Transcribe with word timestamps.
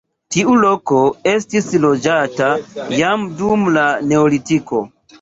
Tiu 0.35 0.53
loko 0.63 1.01
estis 1.33 1.69
loĝata 1.85 2.49
jam 3.03 3.31
dum 3.45 3.71
la 3.79 3.89
neolitiko. 4.11 4.87